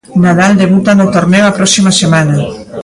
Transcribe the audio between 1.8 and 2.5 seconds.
semana.